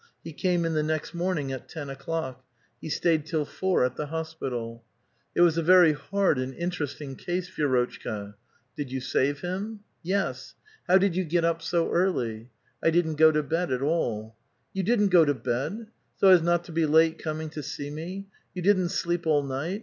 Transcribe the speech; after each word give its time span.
He 0.23 0.33
came 0.33 0.65
in 0.65 0.73
the 0.73 0.81
next 0.81 1.13
morning 1.13 1.51
at 1.51 1.69
ten 1.69 1.87
o'clock. 1.87 2.43
He 2.81 2.89
stayed 2.89 3.23
till 3.23 3.45
four 3.45 3.85
at 3.85 3.97
the 3.97 4.07
hospital." 4.07 4.83
It 5.35 5.41
was 5.41 5.59
a 5.59 5.61
very 5.61 5.93
hard 5.93 6.39
and 6.39 6.55
interesting 6.55 7.15
case, 7.15 7.51
Vi^rotchka."" 7.55 8.33
Did 8.75 8.91
you 8.91 8.99
save 8.99 9.41
him?"" 9.41 9.81
Yes."" 10.13 10.55
How 10.87 10.97
did 10.97 11.15
you 11.15 11.23
got 11.23 11.43
up 11.45 11.61
so 11.61 11.91
early?" 11.91 12.49
'T 12.83 12.89
didn't 12.89 13.17
go 13.17 13.31
to 13.31 13.43
bed 13.43 13.71
at 13.71 13.83
all."" 13.83 14.35
You 14.73 14.81
didn't 14.81 15.09
go 15.09 15.23
to 15.23 15.35
bed? 15.35 15.85
So 16.17 16.29
as 16.29 16.41
not 16.41 16.63
to 16.63 16.71
be 16.71 16.87
late 16.87 17.19
coming 17.19 17.51
to 17.51 17.61
see 17.61 17.91
me? 17.91 18.25
You 18.55 18.63
didn't 18.63 18.89
sleep 18.89 19.27
all 19.27 19.43
night? 19.43 19.79